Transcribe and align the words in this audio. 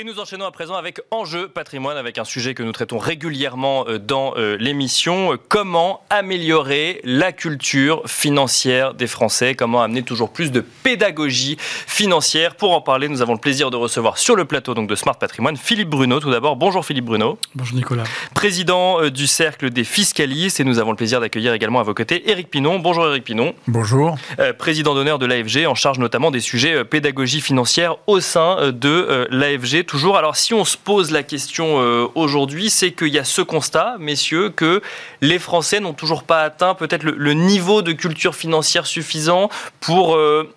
Et 0.00 0.04
nous 0.04 0.20
enchaînons 0.20 0.44
à 0.44 0.52
présent 0.52 0.76
avec 0.76 1.00
Enjeu 1.10 1.48
patrimoine, 1.48 1.96
avec 1.96 2.18
un 2.18 2.24
sujet 2.24 2.54
que 2.54 2.62
nous 2.62 2.70
traitons 2.70 2.98
régulièrement 2.98 3.84
euh, 3.88 3.98
dans 3.98 4.32
euh, 4.36 4.56
l'émission. 4.56 5.36
Comment 5.48 6.04
améliorer 6.08 7.00
la 7.02 7.32
culture 7.32 8.04
financière 8.06 8.94
des 8.94 9.08
Français? 9.08 9.56
Comment 9.56 9.82
amener 9.82 10.04
toujours 10.04 10.30
plus 10.30 10.52
de 10.52 10.60
pédagogie 10.60 11.56
financière? 11.58 12.54
Pour 12.54 12.76
en 12.76 12.80
parler, 12.80 13.08
nous 13.08 13.22
avons 13.22 13.32
le 13.32 13.40
plaisir 13.40 13.72
de 13.72 13.76
recevoir 13.76 14.18
sur 14.18 14.36
le 14.36 14.44
plateau 14.44 14.72
donc, 14.72 14.88
de 14.88 14.94
Smart 14.94 15.18
Patrimoine 15.18 15.56
Philippe 15.56 15.88
Bruno. 15.88 16.20
Tout 16.20 16.30
d'abord, 16.30 16.54
bonjour 16.54 16.86
Philippe 16.86 17.06
Bruno. 17.06 17.36
Bonjour 17.56 17.76
Nicolas. 17.76 18.04
Président 18.34 19.02
euh, 19.02 19.10
du 19.10 19.26
Cercle 19.26 19.70
des 19.70 19.82
fiscalistes. 19.82 20.60
Et 20.60 20.64
nous 20.64 20.78
avons 20.78 20.92
le 20.92 20.96
plaisir 20.96 21.20
d'accueillir 21.20 21.54
également 21.54 21.80
à 21.80 21.82
vos 21.82 21.94
côtés 21.94 22.30
Éric 22.30 22.50
Pinon. 22.50 22.78
Bonjour 22.78 23.04
Éric 23.08 23.24
Pinon. 23.24 23.52
Bonjour. 23.66 24.16
président 24.58 24.94
d'honneur 24.94 25.18
de 25.18 25.26
l'AFG, 25.26 25.66
en 25.66 25.74
charge 25.74 25.98
notamment 25.98 26.30
des 26.30 26.38
sujets 26.38 26.84
pédagogie 26.84 27.40
financière 27.40 27.96
au 28.06 28.20
sein 28.20 28.70
de 28.70 29.26
l'AFG 29.32 29.87
toujours. 29.88 30.16
Alors 30.16 30.36
si 30.36 30.54
on 30.54 30.64
se 30.64 30.76
pose 30.76 31.10
la 31.10 31.24
question 31.24 31.80
euh, 31.80 32.06
aujourd'hui, 32.14 32.70
c'est 32.70 32.92
qu'il 32.92 33.08
y 33.08 33.18
a 33.18 33.24
ce 33.24 33.42
constat, 33.42 33.96
messieurs, 33.98 34.50
que 34.50 34.80
les 35.20 35.40
Français 35.40 35.80
n'ont 35.80 35.94
toujours 35.94 36.22
pas 36.22 36.42
atteint 36.42 36.74
peut-être 36.74 37.02
le, 37.02 37.32
niveau 37.32 37.82
de 37.82 37.92
culture 37.92 38.36
financière 38.36 38.86
suffisant 38.86 39.48
pour 39.80 40.14
euh, 40.14 40.52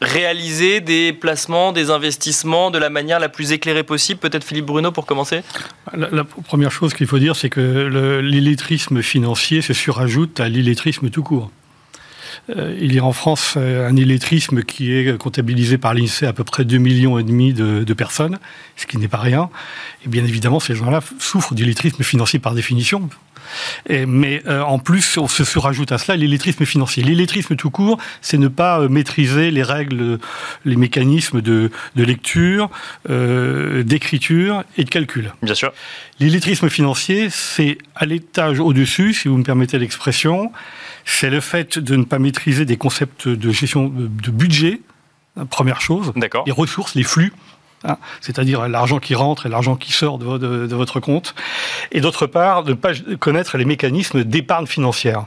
réaliser 0.00 0.80
des 0.80 1.12
placements, 1.12 1.72
des 1.72 1.90
investissements 1.90 2.70
de 2.70 2.78
la 2.78 2.88
manière 2.88 3.18
la 3.18 3.28
plus 3.28 3.52
éclairée 3.52 3.82
possible. 3.82 4.20
Peut-être 4.20 4.44
Philippe 4.44 4.66
Bruno 4.66 4.92
pour 4.92 5.04
commencer 5.04 5.42
la, 5.92 6.24
première 6.24 6.70
chose 6.70 6.94
qu'il 6.94 7.06
faut 7.06 7.18
dire, 7.18 7.36
c'est 7.36 7.50
que 7.50 8.20
l'illettrisme 8.22 9.02
financier 9.02 9.62
se 9.62 9.72
surajoute 9.72 10.40
à 10.40 10.48
l'illettrisme 10.48 11.10
tout 11.10 11.22
court. 11.22 11.50
Euh, 12.50 12.76
il 12.80 12.94
y 12.94 12.98
a 12.98 13.04
en 13.04 13.12
France 13.12 13.54
euh, 13.56 13.88
un 13.88 13.96
illettrisme 13.96 14.62
qui 14.62 14.92
est 14.92 15.18
comptabilisé 15.18 15.78
par 15.78 15.94
l'INSEE 15.94 16.26
à 16.26 16.32
peu 16.32 16.44
près 16.44 16.64
2,5 16.64 16.78
millions 16.78 17.18
et 17.18 17.22
demi 17.22 17.52
de, 17.52 17.94
personnes, 17.94 18.38
ce 18.76 18.86
qui 18.86 18.98
n'est 18.98 19.08
pas 19.08 19.18
rien. 19.18 19.48
Et 20.04 20.08
bien 20.08 20.24
évidemment, 20.24 20.60
ces 20.60 20.74
gens-là 20.74 21.00
souffrent 21.18 21.54
d'illettrisme 21.54 22.02
financier 22.02 22.38
par 22.38 22.54
définition. 22.54 23.08
mais 23.88 24.42
euh, 24.46 24.62
en 24.62 24.78
plus, 24.78 25.16
on 25.18 25.28
se 25.28 25.44
surajoute 25.44 25.92
à 25.92 25.98
cela 25.98 26.16
l'illettrisme 26.16 26.64
financier. 26.66 27.02
L'illettrisme 27.02 27.56
tout 27.56 27.70
court, 27.70 27.98
c'est 28.20 28.38
ne 28.38 28.48
pas 28.48 28.86
maîtriser 28.88 29.50
les 29.50 29.62
règles, 29.62 30.18
les 30.64 30.76
mécanismes 30.76 31.40
de, 31.40 31.70
lecture, 31.96 32.70
d'écriture 33.08 34.64
et 34.76 34.84
de 34.84 34.90
calcul. 34.90 35.32
Bien 35.42 35.54
sûr. 35.54 35.72
L'illettrisme 36.20 36.68
financier, 36.68 37.28
c'est 37.30 37.78
à 37.94 38.06
l'étage 38.06 38.60
au-dessus, 38.60 39.14
si 39.14 39.28
vous 39.28 39.36
me 39.36 39.44
permettez 39.44 39.78
l'expression, 39.78 40.50
c'est 41.06 41.30
le 41.30 41.40
fait 41.40 41.78
de 41.78 41.96
ne 41.96 42.04
pas 42.04 42.18
maîtriser 42.26 42.64
des 42.64 42.76
concepts 42.76 43.28
de 43.28 43.50
gestion 43.50 43.88
de 43.88 44.30
budget, 44.30 44.80
première 45.50 45.80
chose. 45.80 46.12
Les 46.46 46.52
ressources, 46.52 46.94
les 46.94 47.04
flux. 47.04 47.32
Hein, 47.84 47.98
c'est-à-dire 48.20 48.68
l'argent 48.68 48.98
qui 48.98 49.14
rentre 49.14 49.46
et 49.46 49.48
l'argent 49.48 49.76
qui 49.76 49.92
sort 49.92 50.18
de, 50.18 50.38
de 50.38 50.74
votre 50.74 50.98
compte. 50.98 51.34
Et 51.92 52.00
d'autre 52.00 52.26
part, 52.26 52.64
de 52.64 52.70
ne 52.70 52.74
pas 52.74 52.92
connaître 53.20 53.58
les 53.58 53.66
mécanismes 53.66 54.24
d'épargne 54.24 54.66
financière. 54.66 55.26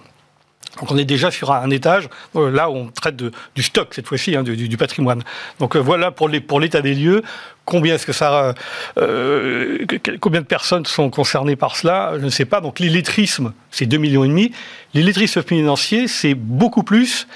Donc 0.80 0.92
on 0.92 0.98
est 0.98 1.06
déjà 1.06 1.32
sur 1.32 1.52
un 1.52 1.70
étage, 1.70 2.10
euh, 2.36 2.50
là 2.50 2.70
où 2.70 2.76
on 2.76 2.88
traite 2.88 3.16
du 3.16 3.64
stock 3.64 3.94
cette 3.94 4.08
fois-ci, 4.08 4.36
hein, 4.36 4.44
du, 4.44 4.78
patrimoine. 4.78 5.24
Donc 5.60 5.76
euh, 5.76 5.80
voilà 5.80 6.12
pour 6.12 6.30
l'état 6.30 6.82
des 6.82 6.94
lieux. 6.94 7.22
Combien 7.66 7.96
est-ce 7.96 8.06
que 8.06 8.14
ça, 8.14 8.56
euh, 8.98 9.86
combien 10.22 10.42
de 10.42 10.46
personnes 10.46 10.86
sont 10.86 11.10
concernées 11.10 11.56
par 11.56 11.76
cela? 11.76 12.14
Je 12.18 12.26
ne 12.26 12.30
sais 12.30 12.46
pas. 12.46 12.62
Donc 12.62 12.80
l'illettrisme, 12.80 13.54
c'est 13.72 13.86
2 13.86 13.98
millions 13.98 14.24
et 14.24 14.28
demi. 14.28 14.52
L'illettrisme 14.94 15.44
financier, 15.44 16.08
c'est 16.08 16.34
beaucoup 16.34 16.84
plus. 16.84 17.28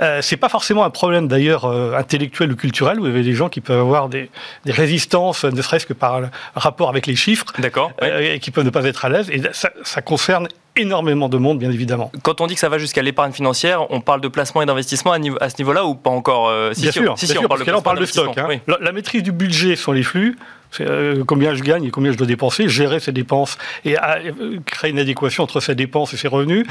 Euh, 0.00 0.20
c'est 0.22 0.36
pas 0.36 0.48
forcément 0.48 0.84
un 0.84 0.90
problème 0.90 1.26
d'ailleurs 1.26 1.66
intellectuel 1.66 2.52
ou 2.52 2.56
culturel. 2.56 3.00
Vous 3.00 3.06
avez 3.06 3.22
des 3.22 3.34
gens 3.34 3.48
qui 3.48 3.60
peuvent 3.60 3.80
avoir 3.80 4.08
des, 4.08 4.30
résistances, 4.66 5.44
ne 5.44 5.62
serait-ce 5.62 5.86
que 5.86 5.94
par 5.94 6.22
rapport 6.54 6.88
avec 6.88 7.06
les 7.06 7.16
chiffres, 7.16 7.46
d'accord, 7.58 7.92
et 8.02 8.38
qui 8.38 8.50
peuvent 8.50 8.64
ne 8.64 8.70
pas 8.70 8.84
être 8.84 9.04
à 9.04 9.08
l'aise. 9.08 9.28
Et 9.30 9.42
ça, 9.52 9.70
ça 9.82 10.02
concerne 10.02 10.48
énormément 10.76 11.28
de 11.28 11.38
monde, 11.38 11.58
bien 11.58 11.70
évidemment. 11.70 12.10
Quand 12.22 12.40
on 12.40 12.46
dit 12.46 12.54
que 12.54 12.60
ça 12.60 12.68
va 12.68 12.78
jusqu'à 12.78 13.02
l'épargne 13.02 13.32
financière, 13.32 13.90
on 13.90 14.00
parle 14.00 14.20
de 14.20 14.28
placement 14.28 14.62
et 14.62 14.66
d'investissement 14.66 15.12
à, 15.12 15.50
ce 15.50 15.56
niveau-là 15.58 15.84
ou 15.84 15.94
pas 15.94 16.10
encore 16.10 16.48
euh, 16.48 16.72
Bien 16.76 16.92
sûr, 16.92 17.18
si, 17.18 17.26
on, 17.38 17.48
parle 17.48 17.64
de, 17.64 17.70
là, 17.70 17.78
on 17.78 17.82
parle 17.82 17.98
de 17.98 18.06
stock. 18.06 18.36
Hein. 18.38 18.48
La, 18.80 18.92
maîtrise 18.92 19.22
du 19.22 19.32
budget 19.32 19.76
sont 19.76 19.92
les 19.92 20.02
flux. 20.02 20.38
Euh, 20.80 21.24
combien 21.24 21.54
je 21.54 21.62
gagne 21.62 21.84
et 21.84 21.90
combien 21.90 22.12
je 22.12 22.16
dois 22.16 22.26
dépenser, 22.26 22.68
gérer 22.68 23.00
ces 23.00 23.12
dépenses 23.12 23.58
et 23.84 23.96
euh, 23.98 24.58
créer 24.64 24.90
une 24.90 24.98
adéquation 24.98 25.44
entre 25.44 25.60
ces 25.60 25.74
dépenses 25.74 26.14
et 26.14 26.16
ces 26.16 26.28
revenus. 26.28 26.66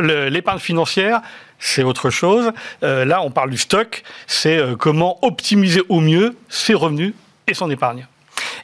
L'épargne 0.00 0.58
financière, 0.58 1.20
c'est 1.58 1.82
autre 1.82 2.10
chose. 2.10 2.52
là, 2.82 3.22
on 3.22 3.30
parle 3.30 3.50
du 3.50 3.58
stock, 3.58 4.02
c'est 4.26 4.60
comment 4.78 5.18
optimiser 5.22 5.82
au 5.88 6.00
mieux 6.00 6.36
ses 6.48 6.74
revenus 6.74 7.14
et 7.46 7.54
son 7.54 7.70
épargne. 7.70 8.06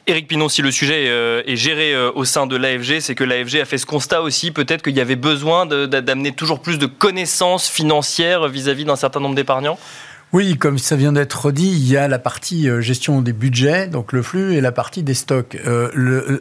Éric 0.09 0.29
Pinon, 0.29 0.47
si 0.47 0.61
le 0.61 0.71
sujet 0.71 1.07
euh, 1.09 1.43
est 1.45 1.57
géré 1.57 1.93
euh, 1.93 2.11
au 2.15 2.23
sein 2.23 2.47
de 2.47 2.55
l'AFG, 2.55 3.01
c'est 3.01 3.13
que 3.13 3.25
l'AFG 3.25 3.57
a 3.57 3.65
fait 3.65 3.77
ce 3.77 3.85
constat 3.85 4.21
aussi, 4.21 4.51
peut-être 4.51 4.81
qu'il 4.81 4.95
y 4.95 5.01
avait 5.01 5.17
besoin 5.17 5.65
d'amener 5.65 6.31
toujours 6.31 6.61
plus 6.61 6.77
de 6.77 6.85
connaissances 6.85 7.67
financières 7.67 8.47
vis-à-vis 8.47 8.85
d'un 8.85 8.95
certain 8.95 9.19
nombre 9.19 9.35
d'épargnants? 9.35 9.77
Oui, 10.33 10.57
comme 10.57 10.77
ça 10.77 10.95
vient 10.95 11.13
d'être 11.13 11.51
dit, 11.51 11.69
il 11.69 11.87
y 11.87 11.97
a 11.97 12.07
la 12.07 12.19
partie 12.19 12.69
euh, 12.69 12.81
gestion 12.81 13.21
des 13.21 13.33
budgets, 13.33 13.87
donc 13.87 14.11
le 14.13 14.21
flux, 14.21 14.55
et 14.55 14.61
la 14.61 14.71
partie 14.71 15.03
des 15.03 15.13
stocks. 15.13 15.57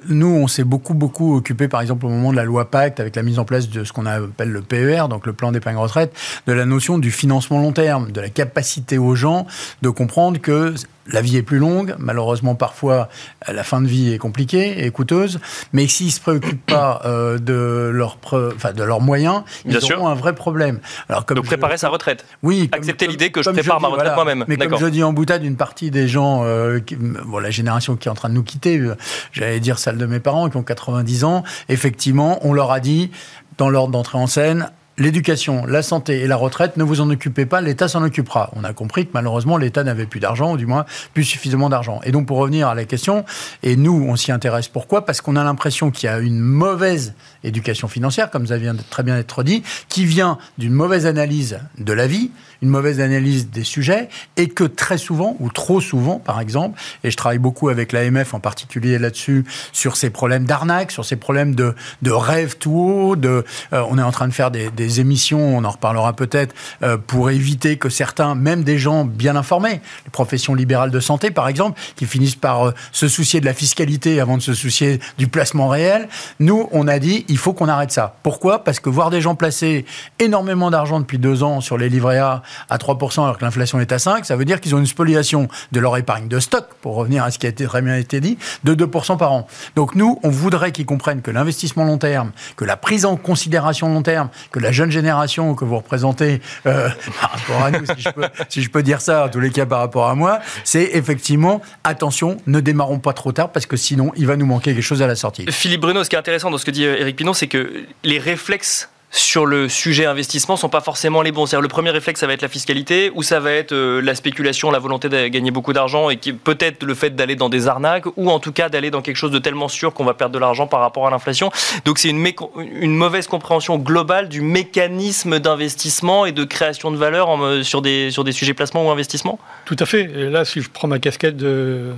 nous, 0.08 0.26
on 0.26 0.48
s'est 0.48 0.64
beaucoup, 0.64 0.94
beaucoup 0.94 1.36
occupé, 1.36 1.68
par 1.68 1.80
exemple, 1.80 2.06
au 2.06 2.08
moment 2.08 2.32
de 2.32 2.36
la 2.36 2.44
loi 2.44 2.70
Pacte, 2.70 3.00
avec 3.00 3.16
la 3.16 3.22
mise 3.22 3.38
en 3.38 3.44
place 3.44 3.68
de 3.68 3.84
ce 3.84 3.92
qu'on 3.92 4.06
appelle 4.06 4.50
le 4.50 4.62
PER, 4.62 5.04
donc 5.08 5.26
le 5.26 5.32
plan 5.32 5.52
d'épargne 5.52 5.76
retraite, 5.76 6.12
de 6.46 6.52
la 6.52 6.64
notion 6.64 6.98
du 6.98 7.10
financement 7.10 7.60
long 7.60 7.72
terme, 7.72 8.10
de 8.12 8.20
la 8.20 8.28
capacité 8.28 8.98
aux 8.98 9.14
gens 9.14 9.46
de 9.82 9.90
comprendre 9.90 10.40
que 10.40 10.74
la 11.10 11.20
vie 11.20 11.36
est 11.36 11.42
plus 11.42 11.58
longue, 11.58 11.94
malheureusement 11.98 12.54
parfois 12.54 13.08
la 13.46 13.64
fin 13.64 13.80
de 13.80 13.86
vie 13.86 14.12
est 14.12 14.18
compliquée 14.18 14.84
et 14.84 14.90
coûteuse, 14.90 15.38
mais 15.72 15.86
s'ils 15.86 16.06
ne 16.06 16.12
se 16.12 16.20
préoccupent 16.20 16.66
pas 16.66 17.00
euh, 17.04 17.38
de, 17.38 17.90
leur 17.92 18.18
enfin, 18.22 18.72
de 18.72 18.82
leurs 18.82 19.00
moyens, 19.00 19.42
ils 19.64 19.76
auront 19.92 20.08
un 20.08 20.14
vrai 20.14 20.34
problème. 20.34 20.80
Alors, 21.08 21.24
comme 21.24 21.36
Donc 21.36 21.46
préparer 21.46 21.76
sa 21.76 21.88
retraite 21.88 22.24
Oui. 22.42 22.68
Accepter 22.72 23.06
l'idée 23.06 23.30
que 23.30 23.42
je 23.42 23.50
prépare 23.50 23.80
ma 23.80 23.88
retraite 23.88 24.14
moi-même. 24.14 24.44
Mais 24.48 24.56
comme 24.56 24.78
je 24.78 24.86
dis 24.86 25.02
en 25.02 25.12
boutade, 25.12 25.44
une 25.44 25.56
partie 25.56 25.90
des 25.90 26.08
gens, 26.08 26.42
euh, 26.44 26.80
bon, 27.26 27.38
la 27.38 27.50
génération 27.50 27.96
qui 27.96 28.08
est 28.08 28.10
en 28.10 28.14
train 28.14 28.28
de 28.28 28.34
nous 28.34 28.42
quitter, 28.42 28.78
euh, 28.78 28.96
j'allais 29.32 29.60
dire 29.60 29.78
celle 29.78 29.98
de 29.98 30.06
mes 30.06 30.20
parents 30.20 30.48
qui 30.48 30.56
ont 30.56 30.62
90 30.62 31.24
ans, 31.24 31.44
effectivement, 31.68 32.38
on 32.42 32.52
leur 32.52 32.70
a 32.72 32.80
dit, 32.80 33.10
dans 33.58 33.68
l'ordre 33.70 33.92
d'entrée 33.92 34.18
en 34.18 34.26
scène, 34.26 34.70
l'éducation, 34.98 35.66
la 35.66 35.82
santé 35.82 36.20
et 36.20 36.26
la 36.26 36.36
retraite, 36.36 36.76
ne 36.76 36.84
vous 36.84 37.00
en 37.00 37.10
occupez 37.10 37.46
pas, 37.46 37.60
l'État 37.60 37.88
s'en 37.88 38.02
occupera. 38.02 38.50
On 38.56 38.64
a 38.64 38.72
compris 38.72 39.06
que 39.06 39.10
malheureusement, 39.14 39.56
l'État 39.56 39.84
n'avait 39.84 40.06
plus 40.06 40.20
d'argent, 40.20 40.52
ou 40.52 40.56
du 40.56 40.66
moins 40.66 40.86
plus 41.14 41.24
suffisamment 41.24 41.68
d'argent. 41.68 42.00
Et 42.04 42.12
donc, 42.12 42.26
pour 42.26 42.38
revenir 42.38 42.68
à 42.68 42.74
la 42.74 42.84
question, 42.84 43.24
et 43.62 43.76
nous, 43.76 44.06
on 44.08 44.16
s'y 44.16 44.32
intéresse 44.32 44.68
pourquoi? 44.68 45.04
Parce 45.04 45.20
qu'on 45.20 45.36
a 45.36 45.44
l'impression 45.44 45.90
qu'il 45.90 46.08
y 46.08 46.12
a 46.12 46.18
une 46.18 46.40
mauvaise 46.40 47.14
éducation 47.46 47.88
financière, 47.88 48.30
comme 48.30 48.46
ça 48.46 48.58
vient 48.58 48.74
de 48.74 48.82
très 48.88 49.02
bien 49.02 49.16
être 49.16 49.42
dit, 49.42 49.62
qui 49.88 50.04
vient 50.04 50.38
d'une 50.58 50.72
mauvaise 50.72 51.06
analyse 51.06 51.58
de 51.78 51.92
la 51.92 52.06
vie, 52.06 52.30
une 52.62 52.68
mauvaise 52.68 53.00
analyse 53.00 53.50
des 53.50 53.64
sujets, 53.64 54.08
et 54.36 54.48
que 54.48 54.64
très 54.64 54.98
souvent, 54.98 55.36
ou 55.40 55.50
trop 55.50 55.80
souvent, 55.80 56.18
par 56.18 56.40
exemple, 56.40 56.78
et 57.04 57.10
je 57.10 57.16
travaille 57.16 57.38
beaucoup 57.38 57.68
avec 57.68 57.92
l'AMF 57.92 58.34
en 58.34 58.40
particulier 58.40 58.98
là-dessus, 58.98 59.44
sur 59.72 59.96
ces 59.96 60.10
problèmes 60.10 60.44
d'arnaque, 60.44 60.90
sur 60.90 61.04
ces 61.04 61.16
problèmes 61.16 61.54
de, 61.54 61.74
de 62.02 62.10
rêve 62.10 62.56
tout 62.58 62.72
haut, 62.72 63.16
de, 63.16 63.44
euh, 63.72 63.82
on 63.88 63.98
est 63.98 64.02
en 64.02 64.12
train 64.12 64.28
de 64.28 64.32
faire 64.32 64.50
des, 64.50 64.70
des 64.70 65.00
émissions, 65.00 65.56
on 65.56 65.64
en 65.64 65.70
reparlera 65.70 66.14
peut-être, 66.14 66.54
euh, 66.82 66.96
pour 66.96 67.30
éviter 67.30 67.76
que 67.76 67.88
certains, 67.88 68.34
même 68.34 68.64
des 68.64 68.78
gens 68.78 69.04
bien 69.04 69.36
informés, 69.36 69.80
les 70.04 70.10
professions 70.10 70.54
libérales 70.54 70.90
de 70.90 71.00
santé 71.00 71.30
par 71.30 71.48
exemple, 71.48 71.78
qui 71.96 72.06
finissent 72.06 72.36
par 72.36 72.68
euh, 72.68 72.74
se 72.92 73.08
soucier 73.08 73.40
de 73.40 73.44
la 73.44 73.54
fiscalité 73.54 74.20
avant 74.20 74.36
de 74.36 74.42
se 74.42 74.54
soucier 74.54 75.00
du 75.18 75.28
placement 75.28 75.68
réel, 75.68 76.08
nous, 76.40 76.68
on 76.72 76.88
a 76.88 76.98
dit, 76.98 77.24
il 77.28 77.35
faut 77.38 77.52
qu'on 77.52 77.68
arrête 77.68 77.90
ça. 77.90 78.16
Pourquoi? 78.22 78.64
Parce 78.64 78.80
que 78.80 78.88
voir 78.88 79.10
des 79.10 79.20
gens 79.20 79.34
placer 79.34 79.84
énormément 80.18 80.70
d'argent 80.70 81.00
depuis 81.00 81.18
deux 81.18 81.42
ans 81.42 81.60
sur 81.60 81.78
les 81.78 81.88
livrets 81.88 82.18
A 82.18 82.42
à 82.70 82.76
3% 82.76 83.22
alors 83.22 83.38
que 83.38 83.44
l'inflation 83.44 83.80
est 83.80 83.92
à 83.92 83.98
5, 83.98 84.24
ça 84.24 84.36
veut 84.36 84.44
dire 84.44 84.60
qu'ils 84.60 84.74
ont 84.74 84.78
une 84.78 84.86
spoliation 84.86 85.48
de 85.72 85.80
leur 85.80 85.96
épargne 85.96 86.28
de 86.28 86.40
stock, 86.40 86.66
pour 86.80 86.94
revenir 86.94 87.24
à 87.24 87.30
ce 87.30 87.38
qui 87.38 87.46
a 87.46 87.48
été 87.48 87.64
très 87.64 87.82
bien 87.82 87.96
été 87.96 88.20
dit, 88.20 88.38
de 88.64 88.74
2% 88.74 89.16
par 89.16 89.32
an. 89.32 89.46
Donc 89.74 89.94
nous, 89.94 90.18
on 90.22 90.30
voudrait 90.30 90.72
qu'ils 90.72 90.86
comprennent 90.86 91.22
que 91.22 91.30
l'investissement 91.30 91.84
long 91.84 91.98
terme, 91.98 92.32
que 92.56 92.64
la 92.64 92.76
prise 92.76 93.04
en 93.04 93.16
considération 93.16 93.88
long 93.88 94.02
terme, 94.02 94.28
que 94.50 94.60
la 94.60 94.72
jeune 94.72 94.90
génération 94.90 95.54
que 95.54 95.64
vous 95.64 95.76
représentez 95.76 96.40
euh, 96.66 96.88
par 97.20 97.32
rapport 97.32 97.62
à 97.62 97.70
nous, 97.70 97.86
si 97.86 98.00
je, 98.00 98.10
peux, 98.10 98.24
si 98.48 98.62
je 98.62 98.70
peux 98.70 98.82
dire 98.82 99.00
ça, 99.00 99.26
en 99.26 99.28
tous 99.28 99.40
les 99.40 99.50
cas 99.50 99.66
par 99.66 99.80
rapport 99.80 100.08
à 100.08 100.14
moi, 100.14 100.40
c'est 100.64 100.90
effectivement, 100.94 101.60
attention, 101.84 102.36
ne 102.46 102.60
démarrons 102.60 102.98
pas 102.98 103.12
trop 103.12 103.32
tard 103.32 103.50
parce 103.50 103.66
que 103.66 103.76
sinon, 103.76 104.12
il 104.16 104.26
va 104.26 104.36
nous 104.36 104.46
manquer 104.46 104.74
quelque 104.74 104.82
chose 104.82 105.02
à 105.02 105.06
la 105.06 105.16
sortie. 105.16 105.46
Philippe 105.50 105.80
Bruno, 105.80 106.04
ce 106.04 106.10
qui 106.10 106.16
est 106.16 106.18
intéressant 106.18 106.50
dans 106.50 106.58
ce 106.58 106.64
que 106.64 106.70
dit 106.70 106.84
Eric 106.84 107.16
C'est 107.34 107.48
que 107.48 107.84
les 108.04 108.18
réflexes 108.18 108.88
sur 109.16 109.46
le 109.46 109.68
sujet 109.68 110.04
investissement 110.04 110.56
sont 110.56 110.68
pas 110.68 110.80
forcément 110.80 111.22
les 111.22 111.32
bons. 111.32 111.46
C'est-à-dire 111.46 111.62
le 111.62 111.68
premier 111.68 111.90
réflexe, 111.90 112.20
ça 112.20 112.26
va 112.26 112.34
être 112.34 112.42
la 112.42 112.48
fiscalité, 112.48 113.10
ou 113.14 113.22
ça 113.22 113.40
va 113.40 113.52
être 113.52 113.72
euh, 113.72 114.02
la 114.02 114.14
spéculation, 114.14 114.70
la 114.70 114.78
volonté 114.78 115.08
de 115.08 115.28
gagner 115.28 115.50
beaucoup 115.50 115.72
d'argent, 115.72 116.10
et 116.10 116.16
peut-être 116.16 116.82
le 116.82 116.94
fait 116.94 117.10
d'aller 117.10 117.36
dans 117.36 117.48
des 117.48 117.68
arnaques, 117.68 118.04
ou 118.16 118.30
en 118.30 118.40
tout 118.40 118.52
cas 118.52 118.68
d'aller 118.68 118.90
dans 118.90 119.02
quelque 119.02 119.16
chose 119.16 119.30
de 119.30 119.38
tellement 119.38 119.68
sûr 119.68 119.94
qu'on 119.94 120.04
va 120.04 120.14
perdre 120.14 120.34
de 120.34 120.38
l'argent 120.38 120.66
par 120.66 120.80
rapport 120.80 121.06
à 121.06 121.10
l'inflation. 121.10 121.50
Donc 121.84 121.98
c'est 121.98 122.10
une, 122.10 122.96
mauvaise 122.96 123.26
compréhension 123.26 123.78
globale 123.78 124.28
du 124.28 124.40
mécanisme 124.40 125.38
d'investissement 125.38 126.26
et 126.26 126.32
de 126.32 126.44
création 126.44 126.90
de 126.90 126.96
valeur 126.96 127.28
sur, 127.62 127.82
des, 127.82 128.10
sur 128.10 128.24
des 128.24 128.32
sujets 128.32 128.54
placement 128.54 128.86
ou 128.86 128.90
investissement 128.90 129.38
Tout 129.64 129.76
à 129.78 129.86
fait. 129.86 130.06
Là, 130.06 130.44
si 130.44 130.60
je 130.60 130.68
prends 130.70 130.88
ma 130.88 130.98
casquette 130.98 131.36
de, 131.36 131.92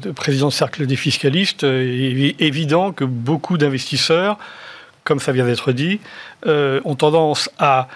de 0.00 0.10
président 0.10 0.48
de 0.48 0.52
cercle 0.52 0.86
des 0.86 0.96
fiscalistes, 0.96 1.64
euh, 1.64 1.84
il 1.84 2.24
est 2.24 2.40
évident 2.40 2.92
que 2.92 3.04
beaucoup 3.04 3.58
d'investisseurs 3.58 4.38
comme 5.04 5.20
ça 5.20 5.32
vient 5.32 5.46
d'être 5.46 5.72
dit, 5.72 6.00
euh, 6.46 6.80
ont 6.84 6.94
tendance 6.94 7.50
à 7.58 7.88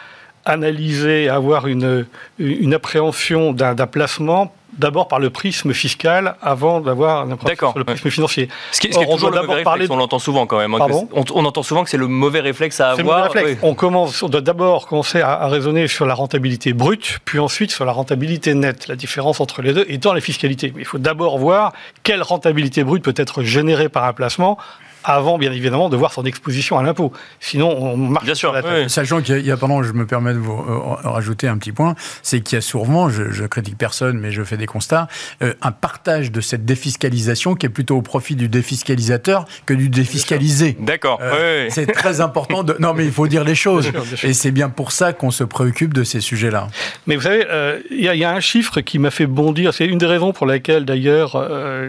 analyser, 0.44 1.28
à 1.28 1.34
avoir 1.34 1.66
une, 1.66 2.06
une 2.38 2.74
appréhension 2.74 3.52
d'un 3.52 3.74
placement 3.86 4.52
d'abord 4.78 5.08
par 5.08 5.18
le 5.18 5.30
prisme 5.30 5.72
fiscal 5.72 6.36
avant 6.42 6.80
d'avoir 6.80 7.22
un 7.22 7.36
sur 7.56 7.78
le 7.78 7.84
prisme 7.84 8.10
financier. 8.10 8.48
Ce 8.72 8.80
qui, 8.80 8.88
est 8.88 8.90
toujours 8.90 9.30
le 9.30 9.42
mauvais 9.42 9.62
réflexe, 9.62 9.90
on 9.90 9.96
l'entend 9.96 10.18
souvent 10.18 10.46
quand 10.46 10.58
même. 10.58 10.74
Hein, 10.74 10.86
on, 11.12 11.44
entend 11.44 11.62
souvent 11.62 11.84
que 11.84 11.90
c'est 11.90 11.96
le 11.96 12.08
mauvais 12.08 12.40
réflexe 12.40 12.80
à 12.80 12.90
avoir. 12.90 13.30
On, 13.62 13.74
commence, 13.74 14.22
on 14.22 14.28
doit 14.28 14.40
d'abord 14.40 14.86
commencer 14.86 15.20
à, 15.20 15.32
à, 15.32 15.48
raisonner 15.48 15.88
sur 15.88 16.06
la 16.06 16.14
rentabilité 16.14 16.72
brute, 16.72 17.18
puis 17.24 17.38
ensuite 17.38 17.70
sur 17.70 17.84
la 17.84 17.92
rentabilité 17.92 18.54
nette, 18.54 18.88
la 18.88 18.96
différence 18.96 19.40
entre 19.40 19.62
les 19.62 19.72
deux, 19.72 19.86
et 19.88 19.98
dans 19.98 20.12
la 20.12 20.20
fiscalité. 20.20 20.72
Il 20.76 20.84
faut 20.84 20.98
d'abord 20.98 21.38
voir 21.38 21.72
quelle 22.02 22.22
rentabilité 22.22 22.84
brute 22.84 23.02
peut 23.02 23.14
être 23.16 23.42
générée 23.42 23.88
par 23.88 24.04
un 24.04 24.12
placement 24.12 24.58
avant, 25.06 25.38
bien 25.38 25.52
évidemment, 25.52 25.88
de 25.88 25.96
voir 25.96 26.12
son 26.12 26.24
exposition 26.24 26.78
à 26.78 26.82
l'impôt. 26.82 27.12
Sinon, 27.40 27.70
on 27.78 27.96
marche 27.96 28.24
bien 28.24 28.34
sûr, 28.34 28.54
Sachant 28.88 29.22
qu'il 29.22 29.46
y, 29.46 29.50
a, 29.50 29.56
pardon, 29.56 29.82
je 29.82 29.92
me 29.92 30.06
permets 30.06 30.32
de 30.32 30.38
vous 30.38 30.52
euh, 30.52 31.08
rajouter 31.08 31.46
un 31.46 31.56
petit 31.58 31.72
point, 31.72 31.94
c'est 32.22 32.40
qu'il 32.40 32.56
y 32.56 32.58
a 32.58 32.60
souvent, 32.60 33.08
je, 33.08 33.30
je, 33.30 33.44
critique 33.44 33.78
personne, 33.78 34.18
mais 34.18 34.32
je 34.32 34.42
fais 34.42 34.56
des 34.56 34.66
constats, 34.66 35.06
euh, 35.42 35.54
un 35.62 35.70
partage 35.70 36.32
de 36.32 36.40
cette 36.40 36.64
défiscalisation 36.64 37.54
qui 37.54 37.66
est 37.66 37.70
plutôt 37.70 37.96
au 37.96 38.02
profit 38.02 38.34
du 38.34 38.48
défiscalisateur 38.48 39.44
que 39.64 39.74
du 39.74 39.88
défiscalisé. 39.88 40.76
D'accord. 40.80 41.20
Euh, 41.22 41.68
c'est 41.70 41.86
très 41.86 42.20
important. 42.20 42.64
De... 42.64 42.76
Non, 42.80 42.92
mais 42.92 43.04
il 43.04 43.12
faut 43.12 43.28
dire 43.28 43.44
les 43.44 43.54
choses. 43.66 43.92
Et 44.24 44.32
c'est 44.32 44.50
bien 44.50 44.68
pour 44.68 44.90
ça 44.90 45.12
qu'on 45.12 45.30
se 45.30 45.44
préoccupe 45.44 45.94
de 45.94 46.02
ces 46.02 46.20
sujets-là. 46.20 46.68
Mais 47.06 47.14
vous 47.14 47.22
savez, 47.22 47.46
il 47.90 48.00
y, 48.00 48.24
a 48.24 48.32
un 48.32 48.40
chiffre 48.40 48.80
qui 48.80 48.98
m'a 48.98 49.10
fait 49.10 49.26
bondir. 49.26 49.72
C'est 49.72 49.86
une 49.86 49.98
des 49.98 50.06
raisons 50.06 50.32
pour 50.32 50.46
laquelle, 50.46 50.84
d'ailleurs, 50.84 51.32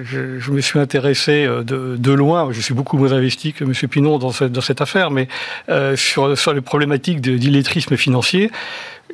je, 0.04 0.38
je, 0.38 0.52
me 0.52 0.62
suis 0.62 0.80
intéressé 0.80 1.46
de, 1.48 1.96
de 1.98 2.12
loin. 2.12 2.50
Je 2.52 2.62
suis 2.62 2.74
beaucoup 2.74 2.98
investi 3.14 3.54
que 3.54 3.64
M. 3.64 3.74
Pinon 3.90 4.18
dans, 4.18 4.32
cette, 4.32 4.52
dans 4.52 4.62
cette 4.62 4.82
affaire, 4.82 5.12
mais 5.12 5.28
euh, 5.70 5.96
sur, 5.96 6.38
sur 6.38 6.54
les 6.54 6.62
problématiques 6.62 7.22
d'illettrisme 7.22 7.98
financier, 7.98 8.52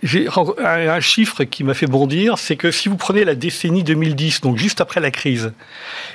j'ai 0.01 0.27
un, 0.63 0.99
chiffre 0.99 1.43
qui 1.43 1.63
m'a 1.63 1.73
fait 1.73 1.87
bondir, 1.87 2.37
c'est 2.37 2.55
que 2.55 2.71
si 2.71 2.89
vous 2.89 2.97
prenez 2.97 3.23
la 3.23 3.35
décennie 3.35 3.83
2010, 3.83 4.41
donc 4.41 4.57
juste 4.57 4.81
après 4.81 4.99
la 4.99 5.11
crise, 5.11 5.53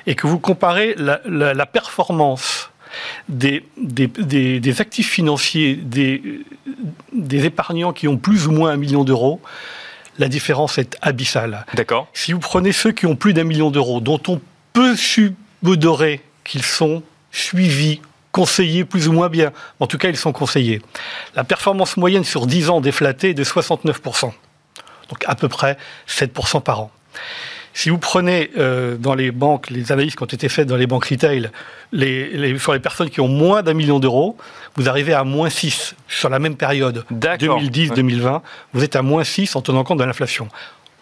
et 0.07 0.15
que 0.15 0.27
vous 0.27 0.39
comparez 0.39 0.95
la, 0.99 1.21
la, 1.25 1.67
performance 1.67 2.71
des, 3.29 3.65
des, 3.77 4.09
des, 4.09 4.81
actifs 4.81 5.11
financiers 5.11 5.75
des, 5.77 6.43
des 7.13 7.45
épargnants 7.47 7.93
qui 7.93 8.09
ont 8.09 8.17
plus 8.17 8.47
ou 8.47 8.53
moins 8.53 8.71
un 8.71 8.77
million 8.77 9.05
d'euros, 9.05 9.41
la 10.19 10.29
différence 10.29 10.79
est 10.79 10.99
abyssale. 11.01 11.65
D'accord. 11.75 12.09
Si 12.13 12.33
vous 12.33 12.41
prenez 12.41 12.73
ceux 12.73 12.93
qui 12.93 13.07
ont 13.07 13.17
plus 13.17 13.33
d'un 13.33 13.45
million 13.45 13.71
d'euros, 13.71 14.01
dont 14.01 14.21
on 14.29 14.41
peut 14.73 14.97
subodorer 14.97 16.21
qu'ils 16.45 16.65
sont 16.65 17.03
suivis, 17.31 18.01
conseillés 18.33 18.85
plus 18.85 19.09
ou 19.09 19.13
moins 19.13 19.29
bien. 19.29 19.53
En 19.81 19.87
tout 19.87 19.99
cas, 19.99 20.09
ils 20.09 20.17
sont 20.17 20.33
conseillés. 20.33 20.81
La 21.35 21.45
performance 21.45 21.97
moyenne 21.97 22.25
sur 22.25 22.47
10 22.47 22.71
ans 22.71 22.81
déflatée 22.81 23.31
est 23.31 23.35
de 23.35 23.45
69%. 23.45 24.33
Donc 25.09 25.25
à 25.27 25.35
peu 25.35 25.49
près 25.49 25.77
7% 26.09 26.63
par 26.63 26.81
an. 26.81 26.91
Si 27.75 27.91
vous 27.91 27.99
prenez 27.99 28.51
euh, 28.59 28.97
dans 28.97 29.15
les 29.15 29.31
banques, 29.31 29.71
les 29.71 29.93
analyses 29.93 30.17
qui 30.17 30.23
ont 30.23 30.27
été 30.27 30.49
faites 30.49 30.67
dans 30.67 30.77
les 30.77 30.89
banques 30.89 31.05
retail, 31.05 31.51
les, 31.93 32.59
sur 32.59 32.73
les 32.73 32.81
personnes 32.81 33.09
qui 33.09 33.21
ont 33.21 33.29
moins 33.29 33.63
d'un 33.63 33.75
million 33.75 34.01
d'euros, 34.01 34.37
vous 34.75 34.89
arrivez 34.89 35.15
à 35.15 35.23
moins 35.23 35.49
6 35.49 35.95
sur 36.09 36.29
la 36.29 36.41
même 36.41 36.57
période, 36.57 37.05
2010-2020, 37.13 38.41
vous 38.73 38.85
êtes 38.85 38.97
à 38.97 39.03
moins 39.03 39.23
6 39.23 39.55
en 39.55 39.63
tenant 39.63 39.85
compte 39.85 39.99
de 39.99 40.05
l'inflation. 40.05 40.49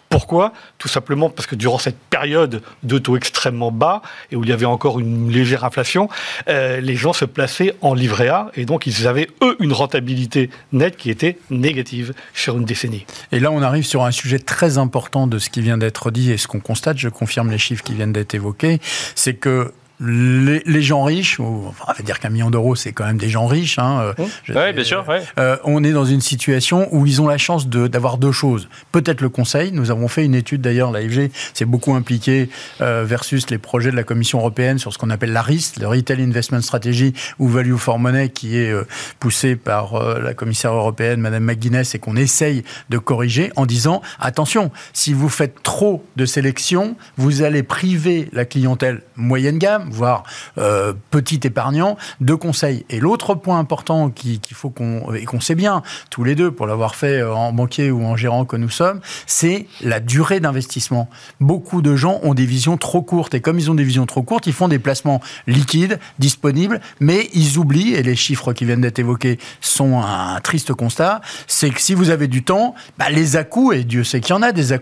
Pourquoi 0.09 0.53
Tout 0.77 0.87
simplement 0.87 1.29
parce 1.29 1.47
que 1.47 1.55
durant 1.55 1.77
cette 1.79 1.97
période 1.97 2.61
de 2.83 2.97
taux 2.97 3.17
extrêmement 3.17 3.71
bas 3.71 4.01
et 4.31 4.35
où 4.35 4.43
il 4.43 4.49
y 4.49 4.53
avait 4.53 4.65
encore 4.65 4.99
une 4.99 5.29
légère 5.29 5.65
inflation, 5.65 6.09
euh, 6.47 6.79
les 6.79 6.95
gens 6.95 7.13
se 7.13 7.25
plaçaient 7.25 7.75
en 7.81 7.93
livret 7.93 8.29
A 8.29 8.51
et 8.55 8.65
donc 8.65 8.87
ils 8.87 9.07
avaient, 9.07 9.27
eux, 9.41 9.57
une 9.59 9.73
rentabilité 9.73 10.49
nette 10.71 10.97
qui 10.97 11.09
était 11.09 11.37
négative 11.49 12.13
sur 12.33 12.57
une 12.57 12.65
décennie. 12.65 13.05
Et 13.31 13.39
là, 13.39 13.51
on 13.51 13.61
arrive 13.61 13.85
sur 13.85 14.03
un 14.05 14.11
sujet 14.11 14.39
très 14.39 14.77
important 14.77 15.27
de 15.27 15.39
ce 15.39 15.49
qui 15.49 15.61
vient 15.61 15.77
d'être 15.77 16.11
dit 16.11 16.31
et 16.31 16.37
ce 16.37 16.47
qu'on 16.47 16.59
constate, 16.59 16.97
je 16.97 17.09
confirme 17.09 17.51
les 17.51 17.57
chiffres 17.57 17.83
qui 17.83 17.93
viennent 17.93 18.13
d'être 18.13 18.33
évoqués, 18.33 18.79
c'est 19.15 19.33
que 19.33 19.73
les, 19.99 20.81
gens 20.81 21.03
riches, 21.03 21.39
on 21.39 21.73
va 21.87 21.95
dire 22.03 22.19
qu'un 22.19 22.29
million 22.29 22.51
d'euros, 22.51 22.75
c'est 22.75 22.91
quand 22.91 23.05
même 23.05 23.17
des 23.17 23.29
gens 23.29 23.47
riches. 23.47 23.79
Hein, 23.79 24.13
euh, 24.19 24.25
oui, 24.49 24.73
bien 24.73 24.83
sûr. 24.83 25.03
Euh, 25.39 25.57
on 25.63 25.83
est 25.83 25.91
dans 25.91 26.05
une 26.05 26.21
situation 26.21 26.87
où 26.91 27.07
ils 27.07 27.21
ont 27.21 27.27
la 27.27 27.39
chance 27.39 27.67
d'avoir 27.67 28.17
deux 28.17 28.31
choses. 28.31 28.69
Peut-être 28.91 29.21
le 29.21 29.29
conseil. 29.29 29.71
Nous 29.71 29.89
avons 29.89 30.07
fait 30.07 30.23
une 30.23 30.35
étude 30.35 30.61
d'ailleurs, 30.61 30.91
l'AFG 30.91 31.31
s'est 31.53 31.65
beaucoup 31.65 31.95
impliqué 31.95 32.49
euh, 32.81 33.05
versus 33.05 33.49
les 33.49 33.57
projets 33.57 33.89
de 33.89 33.95
la 33.95 34.03
Commission 34.03 34.39
européenne 34.39 34.77
sur 34.77 34.93
ce 34.93 34.99
qu'on 34.99 35.09
appelle 35.09 35.33
la 35.33 35.41
RIS, 35.41 35.73
le 35.79 35.87
Retail 35.87 36.21
Investment 36.21 36.61
Strategy 36.61 37.13
ou 37.39 37.47
Value 37.47 37.75
for 37.75 37.97
Money, 37.97 38.29
qui 38.29 38.57
est 38.57 38.73
poussé 39.19 39.55
par 39.55 39.99
la 40.19 40.33
commissaire 40.33 40.73
européenne, 40.73 41.19
Madame 41.21 41.43
McGuinness, 41.43 41.95
et 41.95 41.99
qu'on 41.99 42.15
essaye 42.15 42.63
de 42.89 42.97
corriger 42.97 43.51
en 43.55 43.65
disant 43.65 44.01
attention, 44.19 44.71
si 44.93 45.13
vous 45.13 45.29
faites 45.29 45.63
trop 45.63 46.05
de 46.15 46.25
sélection, 46.25 46.95
vous 47.17 47.41
allez 47.41 47.63
priver 47.63 48.29
la 48.31 48.45
clientèle 48.45 49.01
moyenne 49.15 49.57
gamme 49.57 49.86
voire 49.89 50.23
euh, 50.57 50.93
petit 51.11 51.39
épargnant, 51.43 51.97
de 52.21 52.33
conseils. 52.33 52.85
Et 52.89 52.99
l'autre 52.99 53.35
point 53.35 53.59
important 53.59 54.09
qu'il 54.09 54.39
faut 54.53 54.69
qu'on 54.69 55.13
et 55.13 55.25
qu'on 55.25 55.39
sait 55.39 55.55
bien 55.55 55.83
tous 56.09 56.23
les 56.23 56.35
deux 56.35 56.51
pour 56.51 56.67
l'avoir 56.67 56.95
fait 56.95 57.19
euh, 57.19 57.33
en 57.33 57.51
banquier 57.51 57.91
ou 57.91 58.03
en 58.03 58.15
gérant 58.15 58.45
que 58.45 58.55
nous 58.55 58.69
sommes, 58.69 59.01
c'est 59.25 59.67
la 59.81 59.99
durée 59.99 60.39
d'investissement. 60.39 61.09
Beaucoup 61.39 61.81
de 61.81 61.95
gens 61.95 62.19
ont 62.23 62.33
des 62.33 62.45
visions 62.45 62.77
trop 62.77 63.01
courtes 63.01 63.33
et 63.33 63.41
comme 63.41 63.59
ils 63.59 63.71
ont 63.71 63.75
des 63.75 63.83
visions 63.83 64.05
trop 64.05 64.23
courtes, 64.23 64.47
ils 64.47 64.53
font 64.53 64.67
des 64.67 64.79
placements 64.79 65.21
liquides, 65.47 65.99
disponibles, 66.19 66.79
mais 66.99 67.29
ils 67.33 67.57
oublient 67.57 67.93
et 67.93 68.03
les 68.03 68.15
chiffres 68.15 68.53
qui 68.53 68.65
viennent 68.65 68.81
d'être 68.81 68.99
évoqués 68.99 69.39
sont 69.61 69.99
un 69.99 70.39
triste 70.41 70.73
constat, 70.73 71.21
c'est 71.47 71.69
que 71.69 71.81
si 71.81 71.93
vous 71.93 72.09
avez 72.09 72.27
du 72.27 72.43
temps, 72.43 72.75
bah, 72.97 73.09
les 73.09 73.35
à 73.35 73.47
et 73.73 73.83
Dieu 73.83 74.03
sait 74.03 74.19
qu'il 74.19 74.35
y 74.35 74.37
en 74.37 74.41
a 74.41 74.51
des 74.51 74.73
à 74.73 74.77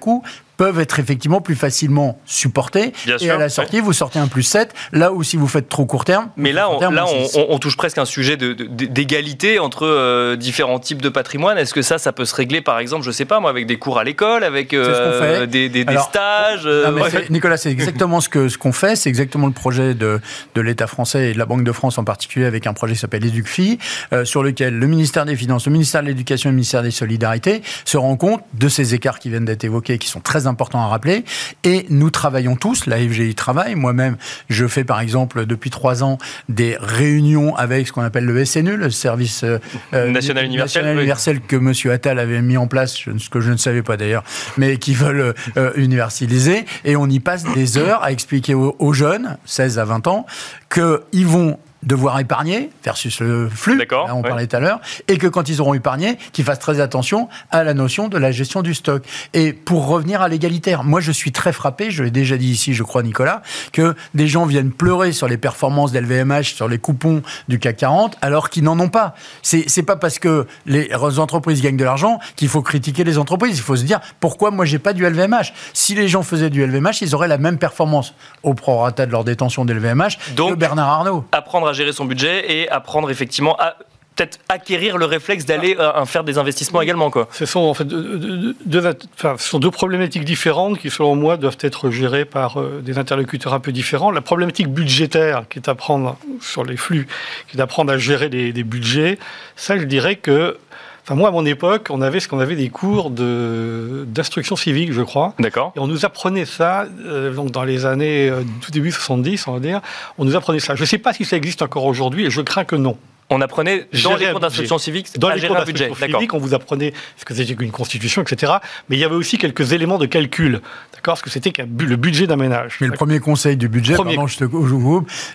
peuvent 0.57 0.79
être 0.79 0.99
effectivement 0.99 1.41
plus 1.41 1.55
facilement 1.55 2.19
supportés. 2.25 2.93
et 3.19 3.29
à 3.29 3.37
la 3.37 3.49
sortie, 3.49 3.79
vous 3.79 3.93
sortez 3.93 4.19
un 4.19 4.27
plus 4.27 4.43
7, 4.43 4.73
là 4.91 5.11
où 5.11 5.23
si 5.23 5.37
vous 5.37 5.47
faites 5.47 5.69
trop 5.69 5.85
court 5.85 6.05
terme. 6.05 6.29
Mais 6.37 6.51
là, 6.51 6.69
on, 6.69 6.79
là 6.91 7.05
on, 7.49 7.59
touche 7.59 7.77
presque 7.77 7.97
un 7.97 8.05
sujet 8.05 8.37
d'égalité 8.37 9.59
entre 9.59 9.85
euh, 9.85 10.35
différents 10.35 10.79
types 10.79 11.01
de 11.01 11.09
patrimoine. 11.09 11.57
Est-ce 11.57 11.73
que 11.73 11.81
ça, 11.81 11.97
ça 11.97 12.11
peut 12.11 12.25
se 12.25 12.35
régler, 12.35 12.61
par 12.61 12.79
exemple, 12.79 13.03
je 13.03 13.11
sais 13.11 13.25
pas, 13.25 13.39
moi, 13.39 13.49
avec 13.49 13.65
des 13.65 13.77
cours 13.77 13.99
à 13.99 14.03
l'école, 14.03 14.43
avec 14.43 14.73
euh, 14.73 15.45
des, 15.45 15.69
des, 15.69 15.85
stages 15.97 16.63
euh, 16.65 16.91
Nicolas, 17.29 17.57
c'est 17.57 17.71
exactement 17.71 18.21
ce 18.21 18.29
qu'on 18.29 18.49
ce 18.49 18.57
qu'on 18.57 18.71
fait. 18.71 18.95
C'est 18.95 19.09
exactement 19.09 19.47
le 19.47 19.53
projet 19.53 19.93
de, 19.93 20.19
de 20.55 20.61
l'État 20.61 20.87
français 20.87 21.31
et 21.31 21.33
de 21.33 21.37
la 21.37 21.45
Banque 21.45 21.63
de 21.63 21.71
France 21.71 21.97
en 21.97 22.03
particulier, 22.03 22.45
avec 22.45 22.67
un 22.67 22.73
projet 22.73 22.93
qui 22.93 22.99
s'appelle 22.99 23.25
EducFi, 23.25 23.79
sur 24.23 24.43
lequel 24.43 24.77
le 24.77 24.87
ministère 24.87 25.25
des 25.25 25.35
Finances, 25.35 25.65
le 25.65 25.71
ministère 25.71 26.01
de 26.01 26.07
l'Éducation 26.07 26.49
et 26.49 26.51
le 26.51 26.55
ministère 26.55 26.83
des 26.83 26.91
Solidarités 26.91 27.61
se 27.83 27.97
rendent 27.97 28.17
compte 28.17 28.41
de 28.53 28.67
ces 28.69 28.93
écarts 28.93 29.19
qui 29.19 29.29
viennent 29.29 29.45
d'être 29.45 29.63
évoqués, 29.63 29.97
qui 29.97 30.07
sont 30.07 30.21
très 30.21 30.44
important 30.47 30.81
à 30.81 30.87
rappeler. 30.87 31.25
Et 31.63 31.85
nous 31.89 32.09
travaillons 32.09 32.55
tous, 32.55 32.85
la 32.85 32.97
FGI 32.97 33.35
travaille. 33.35 33.75
Moi-même, 33.75 34.17
je 34.49 34.67
fais 34.67 34.83
par 34.83 34.99
exemple 34.99 35.45
depuis 35.45 35.69
trois 35.69 36.03
ans 36.03 36.17
des 36.49 36.77
réunions 36.79 37.55
avec 37.55 37.87
ce 37.87 37.91
qu'on 37.91 38.01
appelle 38.01 38.25
le 38.25 38.45
SNU, 38.45 38.77
le 38.77 38.89
service 38.89 39.43
euh, 39.43 39.59
euh, 39.93 40.09
national 40.11 40.45
universel, 40.45 40.85
universel 40.97 41.41
que 41.41 41.55
M. 41.55 41.73
Attal 41.91 42.19
avait 42.19 42.41
mis 42.41 42.57
en 42.57 42.67
place, 42.67 42.95
ce 42.95 43.29
que 43.29 43.41
je 43.41 43.51
ne 43.51 43.57
savais 43.57 43.81
pas 43.81 43.97
d'ailleurs, 43.97 44.23
mais 44.57 44.77
qui 44.77 44.93
veulent 44.93 45.33
euh, 45.57 45.71
universaliser. 45.75 46.65
Et 46.83 46.95
on 46.95 47.07
y 47.07 47.19
passe 47.19 47.43
des 47.53 47.77
heures 47.77 48.03
à 48.03 48.11
expliquer 48.11 48.53
aux, 48.53 48.75
aux 48.79 48.93
jeunes, 48.93 49.37
16 49.45 49.79
à 49.79 49.85
20 49.85 50.07
ans, 50.07 50.25
qu'ils 50.69 51.27
vont 51.27 51.57
devoir 51.85 52.19
épargner 52.19 52.69
versus 52.83 53.19
le 53.19 53.49
flux, 53.49 53.81
on 54.11 54.21
parlait 54.21 54.47
tout 54.47 54.55
à 54.55 54.59
l'heure, 54.59 54.79
et 55.07 55.17
que 55.17 55.27
quand 55.27 55.49
ils 55.49 55.61
auront 55.61 55.73
épargné, 55.73 56.17
qu'ils 56.33 56.45
fassent 56.45 56.59
très 56.59 56.79
attention 56.79 57.29
à 57.51 57.63
la 57.63 57.73
notion 57.73 58.07
de 58.07 58.17
la 58.17 58.31
gestion 58.31 58.61
du 58.61 58.73
stock. 58.73 59.03
Et 59.33 59.53
pour 59.53 59.87
revenir 59.87 60.21
à 60.21 60.27
l'égalitaire, 60.27 60.83
moi 60.83 60.99
je 60.99 61.11
suis 61.11 61.31
très 61.31 61.53
frappé, 61.53 61.91
je 61.91 62.03
l'ai 62.03 62.11
déjà 62.11 62.37
dit 62.37 62.49
ici, 62.49 62.73
je 62.73 62.83
crois 62.83 63.03
Nicolas, 63.03 63.41
que 63.71 63.95
des 64.13 64.27
gens 64.27 64.45
viennent 64.45 64.71
pleurer 64.71 65.11
sur 65.11 65.27
les 65.27 65.37
performances 65.37 65.91
d'LVMH, 65.91 66.55
sur 66.55 66.67
les 66.67 66.77
coupons 66.77 67.21
du 67.47 67.59
CAC 67.59 67.77
40, 67.77 68.17
alors 68.21 68.49
qu'ils 68.49 68.63
n'en 68.63 68.79
ont 68.79 68.89
pas. 68.89 69.15
C'est 69.43 69.83
pas 69.83 69.95
parce 69.95 70.19
que 70.19 70.47
les 70.65 70.89
entreprises 71.19 71.61
gagnent 71.61 71.77
de 71.77 71.83
l'argent 71.83 72.19
qu'il 72.35 72.47
faut 72.47 72.61
critiquer 72.61 73.03
les 73.03 73.17
entreprises. 73.17 73.57
Il 73.57 73.63
faut 73.63 73.75
se 73.75 73.83
dire 73.83 73.99
pourquoi 74.19 74.51
moi 74.51 74.65
j'ai 74.65 74.79
pas 74.79 74.93
du 74.93 75.05
LVMH. 75.05 75.53
Si 75.73 75.95
les 75.95 76.07
gens 76.07 76.23
faisaient 76.23 76.49
du 76.49 76.65
LVMH, 76.65 77.01
ils 77.01 77.15
auraient 77.15 77.27
la 77.27 77.37
même 77.37 77.57
performance 77.57 78.13
au 78.43 78.53
prorata 78.53 79.05
de 79.05 79.11
leur 79.11 79.23
détention 79.23 79.65
d'LVMH 79.65 80.35
que 80.35 80.55
Bernard 80.55 80.89
Arnault. 80.89 81.25
Apprendre 81.31 81.67
à 81.67 81.73
gérer 81.75 81.93
son 81.93 82.05
budget 82.05 82.51
et 82.51 82.69
apprendre 82.69 83.09
effectivement 83.11 83.55
à 83.57 83.75
peut-être 84.15 84.39
acquérir 84.49 84.97
le 84.97 85.05
réflexe 85.05 85.45
d'aller 85.45 85.75
euh, 85.77 86.05
faire 86.05 86.23
des 86.23 86.37
investissements 86.37 86.81
également. 86.81 87.09
Quoi. 87.09 87.27
Ce 87.31 87.45
sont 87.45 87.59
en 87.59 87.73
fait 87.73 87.85
deux, 87.85 88.97
ce 89.21 89.35
sont 89.37 89.59
deux 89.59 89.71
problématiques 89.71 90.23
différentes 90.23 90.79
qui, 90.79 90.89
selon 90.89 91.15
moi, 91.15 91.37
doivent 91.37 91.57
être 91.59 91.89
gérées 91.89 92.25
par 92.25 92.59
euh, 92.59 92.81
des 92.81 92.97
interlocuteurs 92.97 93.53
un 93.53 93.59
peu 93.59 93.71
différents. 93.71 94.11
La 94.11 94.21
problématique 94.21 94.69
budgétaire, 94.69 95.45
qui 95.49 95.59
est 95.59 95.69
à 95.69 95.75
prendre 95.75 96.17
sur 96.41 96.63
les 96.63 96.77
flux, 96.77 97.07
qui 97.47 97.57
est 97.57 97.59
d'apprendre 97.59 97.91
à 97.91 97.97
gérer 97.97 98.29
des, 98.29 98.53
des 98.53 98.63
budgets, 98.63 99.19
ça, 99.55 99.77
je 99.77 99.83
dirais 99.83 100.15
que 100.15 100.57
Enfin, 101.05 101.13
moi, 101.13 101.29
à 101.29 101.31
mon 101.31 101.45
époque, 101.45 101.89
on 101.91 102.01
avait 102.01 102.19
ce 102.19 102.27
qu'on 102.27 102.39
avait 102.39 102.55
des 102.55 102.69
cours 102.69 103.11
d'instruction 103.11 104.55
civique, 104.55 104.91
je 104.91 105.03
crois. 105.03 105.35
D'accord. 105.37 105.71
Et 105.75 105.79
on 105.79 105.85
nous 105.85 106.03
apprenait 106.03 106.45
ça, 106.45 106.87
euh, 107.05 107.31
donc 107.31 107.51
dans 107.51 107.63
les 107.63 107.85
années 107.85 108.27
euh, 108.27 108.41
tout 108.61 108.71
début 108.71 108.91
70, 108.91 109.47
on 109.47 109.53
va 109.53 109.59
dire. 109.59 109.81
On 110.17 110.25
nous 110.25 110.35
apprenait 110.35 110.59
ça. 110.59 110.73
Je 110.73 110.81
ne 110.81 110.87
sais 110.87 110.97
pas 110.97 111.13
si 111.13 111.23
ça 111.23 111.37
existe 111.37 111.61
encore 111.61 111.85
aujourd'hui, 111.85 112.25
et 112.25 112.31
je 112.31 112.41
crains 112.41 112.65
que 112.65 112.75
non. 112.75 112.97
On 113.29 113.39
apprenait 113.39 113.87
dans 114.03 114.15
les 114.15 114.31
cours 114.31 114.39
d'instruction 114.39 114.79
civique 114.79 115.19
dans 115.19 115.29
les 115.29 115.45
cours 115.45 115.55
d'instruction 115.55 115.93
civique, 115.93 116.33
on 116.33 116.39
vous 116.39 116.55
apprenait 116.55 116.91
ce 117.17 117.25
que 117.25 117.35
c'était 117.35 117.53
qu'une 117.53 117.71
constitution, 117.71 118.23
etc. 118.23 118.53
Mais 118.89 118.95
il 118.95 118.99
y 118.99 119.03
avait 119.03 119.15
aussi 119.15 119.37
quelques 119.37 119.73
éléments 119.73 119.99
de 119.99 120.07
calcul, 120.07 120.61
d'accord, 120.93 121.19
ce 121.19 121.23
que 121.23 121.29
c'était 121.29 121.53
le 121.61 121.95
budget 121.97 122.25
d'un 122.25 122.35
ménage. 122.35 122.77
Mais 122.81 122.87
le 122.87 122.93
premier 122.93 123.19
conseil 123.19 123.57
du 123.57 123.67
budget, 123.67 123.93
premier... 123.93 124.15
Pardon, 124.15 124.27
je 124.27 124.37
te 124.37 124.43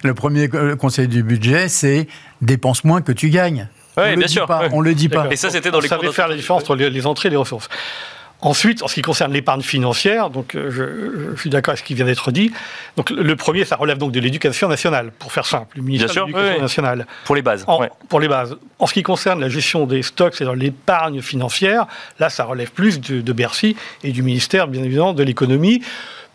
le 0.02 0.14
premier 0.14 0.48
euh, 0.52 0.74
conseil 0.74 1.06
du 1.06 1.22
budget, 1.22 1.68
c'est 1.68 2.08
dépense 2.42 2.82
moins 2.82 3.02
que 3.02 3.12
tu 3.12 3.30
gagnes. 3.30 3.68
Oui, 3.96 4.16
bien 4.16 4.28
sûr. 4.28 4.46
Pas, 4.46 4.68
On 4.72 4.80
le 4.80 4.94
dit 4.94 5.08
pas. 5.08 5.26
Et 5.30 5.36
ça, 5.36 5.50
c'était 5.50 5.70
dans 5.70 5.78
on 5.78 5.80
les 5.80 5.88
savait 5.88 6.10
faire 6.12 6.28
la 6.28 6.36
différence 6.36 6.62
entre 6.62 6.76
les, 6.76 7.06
entrées 7.06 7.28
et 7.28 7.30
les 7.30 7.36
ressources. 7.36 7.68
Ensuite, 8.42 8.82
en 8.82 8.88
ce 8.88 8.94
qui 8.94 9.02
concerne 9.02 9.34
l'épargne 9.34 9.60
financière, 9.60 10.30
donc 10.30 10.54
euh, 10.54 10.70
je, 10.70 11.34
je, 11.34 11.40
suis 11.40 11.50
d'accord 11.50 11.72
avec 11.72 11.80
ce 11.80 11.84
qui 11.84 11.92
vient 11.92 12.06
d'être 12.06 12.32
dit. 12.32 12.50
Donc 12.96 13.10
le 13.10 13.36
premier, 13.36 13.66
ça 13.66 13.76
relève 13.76 13.98
donc 13.98 14.12
de 14.12 14.20
l'éducation 14.20 14.66
nationale, 14.66 15.12
pour 15.18 15.30
faire 15.30 15.44
simple, 15.44 15.76
le 15.76 15.82
ministère 15.82 16.24
de 16.24 16.28
l'éducation 16.28 16.62
nationale. 16.62 17.06
Pour 17.26 17.34
les 17.34 17.42
bases. 17.42 17.66
Pour 18.08 18.18
les 18.18 18.28
bases. 18.28 18.56
En 18.78 18.86
ce 18.86 18.94
qui 18.94 19.02
concerne 19.02 19.40
la 19.40 19.50
gestion 19.50 19.84
des 19.84 20.02
stocks, 20.02 20.34
c'est 20.36 20.46
dans 20.46 20.54
l'épargne 20.54 21.20
financière. 21.20 21.86
Là, 22.18 22.30
ça 22.30 22.44
relève 22.44 22.70
plus 22.70 22.98
de, 22.98 23.20
de 23.20 23.32
Bercy 23.34 23.76
et 24.04 24.10
du 24.10 24.22
ministère, 24.22 24.68
bien 24.68 24.82
évidemment, 24.82 25.12
de 25.12 25.22
l'économie 25.22 25.82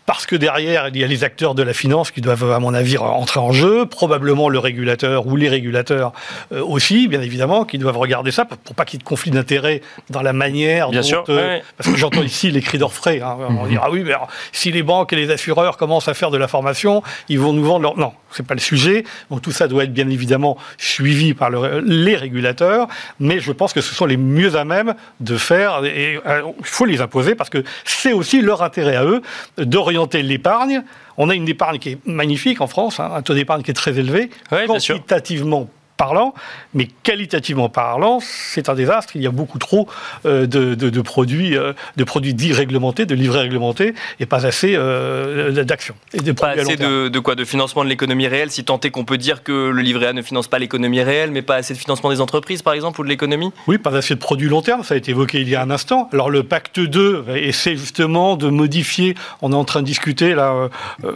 parce 0.06 0.24
que 0.24 0.36
derrière, 0.36 0.88
il 0.88 0.96
y 0.96 1.04
a 1.04 1.06
les 1.08 1.24
acteurs 1.24 1.56
de 1.56 1.64
la 1.64 1.74
finance 1.74 2.12
qui 2.12 2.20
doivent, 2.20 2.52
à 2.52 2.60
mon 2.60 2.72
avis, 2.72 2.96
entrer 2.96 3.40
en 3.40 3.50
jeu, 3.50 3.86
probablement 3.86 4.48
le 4.48 4.60
régulateur 4.60 5.26
ou 5.26 5.34
les 5.34 5.48
régulateurs 5.48 6.12
euh, 6.52 6.62
aussi, 6.64 7.08
bien 7.08 7.20
évidemment, 7.20 7.64
qui 7.64 7.78
doivent 7.78 7.98
regarder 7.98 8.30
ça 8.30 8.44
pour 8.44 8.76
pas 8.76 8.84
qu'il 8.84 8.98
y 8.98 8.98
ait 8.98 9.04
de 9.04 9.08
conflit 9.08 9.32
d'intérêts 9.32 9.82
dans 10.10 10.22
la 10.22 10.32
manière 10.32 10.90
bien 10.90 11.02
sûr, 11.02 11.24
euh, 11.28 11.58
parce 11.76 11.90
que 11.90 11.96
j'entends 11.96 12.22
ici 12.22 12.52
les 12.52 12.60
cris 12.60 12.78
d'orfraie. 12.78 13.20
Hein, 13.20 13.36
on 13.50 13.66
dira 13.66 13.86
ah 13.86 13.90
oui, 13.90 14.02
mais 14.04 14.14
si 14.52 14.70
les 14.70 14.84
banques 14.84 15.12
et 15.12 15.16
les 15.16 15.30
assureurs 15.30 15.76
commencent 15.76 16.08
à 16.08 16.14
faire 16.14 16.30
de 16.30 16.38
la 16.38 16.46
formation, 16.46 17.02
ils 17.28 17.40
vont 17.40 17.52
nous 17.52 17.64
vendre 17.64 17.82
leur... 17.82 17.98
Non, 17.98 18.12
c'est 18.30 18.46
pas 18.46 18.54
le 18.54 18.60
sujet. 18.60 19.04
Donc 19.30 19.42
tout 19.42 19.52
ça 19.52 19.66
doit 19.66 19.84
être 19.84 19.92
bien 19.92 20.08
évidemment 20.08 20.56
suivi 20.78 21.34
par 21.34 21.50
les 21.50 22.16
régulateurs, 22.16 22.86
mais 23.18 23.40
je 23.40 23.50
pense 23.50 23.72
que 23.72 23.80
ce 23.80 23.94
sont 23.94 24.06
les 24.06 24.16
mieux 24.16 24.54
à 24.54 24.64
même 24.64 24.94
de 25.20 25.36
faire, 25.36 25.84
et 25.84 26.18
euh, 26.26 26.42
il 26.60 26.64
faut 26.64 26.84
les 26.84 27.00
imposer 27.00 27.34
parce 27.34 27.50
que 27.50 27.64
c'est 27.84 28.12
aussi 28.12 28.40
leur 28.40 28.62
intérêt 28.62 28.96
à 28.96 29.04
eux 29.04 29.22
d'orienter 29.58 29.95
l'épargne. 30.22 30.82
On 31.16 31.28
a 31.30 31.34
une 31.34 31.48
épargne 31.48 31.78
qui 31.78 31.90
est 31.90 32.06
magnifique 32.06 32.60
en 32.60 32.66
France, 32.66 33.00
hein, 33.00 33.10
un 33.14 33.22
taux 33.22 33.34
d'épargne 33.34 33.62
qui 33.62 33.70
est 33.70 33.74
très 33.74 33.98
élevé. 33.98 34.30
quantitativement 34.66 35.68
parlant, 35.96 36.34
mais 36.74 36.88
qualitativement 37.02 37.68
parlant, 37.68 38.18
c'est 38.20 38.68
un 38.68 38.74
désastre. 38.74 39.16
Il 39.16 39.22
y 39.22 39.26
a 39.26 39.30
beaucoup 39.30 39.58
trop 39.58 39.88
euh, 40.24 40.46
de, 40.46 41.00
produits, 41.00 41.56
euh, 41.56 41.72
de 41.96 42.04
produits 42.04 42.34
dits 42.34 42.52
réglementés, 42.52 43.06
de 43.06 43.14
livrets 43.14 43.42
réglementés, 43.42 43.94
et 44.20 44.26
pas 44.26 44.46
assez 44.46 44.74
euh, 44.76 45.64
d'actions. 45.64 45.94
Pas 46.38 46.50
assez 46.50 46.76
de, 46.76 47.18
quoi? 47.18 47.34
De 47.34 47.44
financement 47.44 47.84
de 47.84 47.88
l'économie 47.88 48.26
réelle, 48.26 48.50
si 48.50 48.64
tant 48.64 48.80
est 48.80 48.90
qu'on 48.90 49.04
peut 49.04 49.18
dire 49.18 49.42
que 49.42 49.70
le 49.70 49.82
livret 49.82 50.08
A 50.08 50.12
ne 50.12 50.22
finance 50.22 50.48
pas 50.48 50.58
l'économie 50.58 51.02
réelle, 51.02 51.30
mais 51.30 51.42
pas 51.42 51.56
assez 51.56 51.74
de 51.74 51.78
financement 51.78 52.10
des 52.10 52.20
entreprises, 52.20 52.62
par 52.62 52.74
exemple, 52.74 53.00
ou 53.00 53.04
de 53.04 53.08
l'économie? 53.08 53.50
Oui, 53.66 53.78
pas 53.78 53.94
assez 53.96 54.14
de 54.14 54.20
produits 54.20 54.48
long 54.48 54.62
terme, 54.62 54.84
ça 54.84 54.94
a 54.94 54.96
été 54.96 55.12
évoqué 55.12 55.40
il 55.40 55.48
y 55.48 55.54
a 55.54 55.62
un 55.62 55.70
instant. 55.70 56.08
Alors 56.12 56.30
le 56.30 56.42
pacte 56.42 56.80
2 56.80 57.24
essaie 57.34 57.76
justement 57.76 58.36
de 58.36 58.48
modifier, 58.48 59.14
on 59.42 59.52
est 59.52 59.56
en 59.56 59.64
train 59.64 59.80
de 59.80 59.86
discuter, 59.86 60.34
là, 60.34 60.68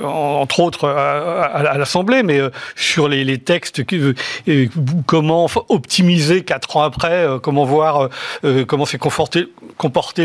entre 0.02 0.60
autres, 0.60 0.88
à, 0.88 1.76
l'Assemblée, 1.76 2.22
mais 2.22 2.40
sur 2.76 3.08
les, 3.08 3.24
les 3.24 3.38
textes 3.38 3.84
qui 3.84 3.98
comment 5.06 5.46
optimiser 5.68 6.42
quatre 6.42 6.76
ans 6.76 6.82
après, 6.82 7.26
euh, 7.26 7.38
comment 7.38 7.64
voir 7.64 8.04
euh, 8.04 8.08
euh, 8.44 8.64
comment 8.64 8.86
s'est 8.86 8.98
comporté, 8.98 9.46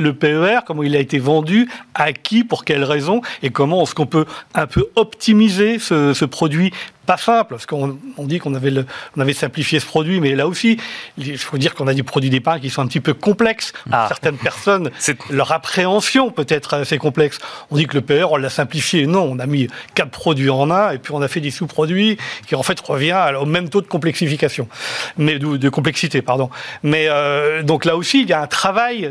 le 0.01 0.13
PER, 0.13 0.59
comment 0.65 0.83
il 0.83 0.95
a 0.95 0.99
été 0.99 1.19
vendu, 1.19 1.69
à 1.93 2.13
qui, 2.13 2.43
pour 2.43 2.65
quelles 2.65 2.83
raisons, 2.83 3.21
et 3.43 3.49
comment 3.49 3.83
est-ce 3.83 3.95
qu'on 3.95 4.05
peut 4.05 4.25
un 4.53 4.67
peu 4.67 4.85
optimiser 4.95 5.79
ce 5.79 6.25
produit 6.25 6.71
pas 7.05 7.17
simple, 7.17 7.51
parce 7.51 7.65
qu'on 7.65 7.97
dit 8.19 8.39
qu'on 8.39 8.53
avait, 8.55 8.73
avait 9.17 9.33
simplifié 9.33 9.79
ce 9.79 9.85
produit, 9.85 10.19
mais 10.19 10.35
là 10.35 10.47
aussi, 10.47 10.77
il 11.17 11.37
faut 11.37 11.57
dire 11.57 11.75
qu'on 11.75 11.87
a 11.87 11.93
des 11.93 12.03
produits 12.03 12.29
d'épargne 12.29 12.61
qui 12.61 12.69
sont 12.69 12.81
un 12.81 12.87
petit 12.87 12.99
peu 12.99 13.13
complexes. 13.13 13.73
Ah. 13.91 14.05
Certaines 14.07 14.37
personnes, 14.37 14.91
leur 15.29 15.51
appréhension 15.51 16.31
peut 16.31 16.45
être 16.49 16.73
assez 16.73 16.97
complexe. 16.97 17.39
On 17.71 17.77
dit 17.77 17.87
que 17.87 17.97
le 17.97 18.01
PR, 18.01 18.31
on 18.31 18.37
l'a 18.37 18.49
simplifié. 18.49 19.07
Non, 19.07 19.23
on 19.23 19.39
a 19.39 19.45
mis 19.45 19.67
quatre 19.93 20.11
produits 20.11 20.49
en 20.49 20.69
un, 20.71 20.91
et 20.91 20.97
puis 20.97 21.13
on 21.13 21.21
a 21.21 21.27
fait 21.27 21.41
des 21.41 21.51
sous-produits 21.51 22.17
qui 22.47 22.55
en 22.55 22.63
fait 22.63 22.79
revient 22.79 23.15
au 23.39 23.45
même 23.45 23.69
taux 23.69 23.81
de 23.81 23.87
complexification, 23.87 24.67
mais 25.17 25.39
de, 25.39 25.69
complexité, 25.69 26.21
pardon. 26.21 26.49
Mais 26.83 27.07
euh, 27.09 27.63
donc 27.63 27.85
là 27.85 27.95
aussi, 27.95 28.21
il 28.21 28.29
y 28.29 28.33
a 28.33 28.41
un 28.41 28.47
travail, 28.47 29.09